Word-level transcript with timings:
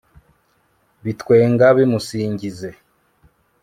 bitwenga 1.05 1.65
bimusingize 1.77 2.69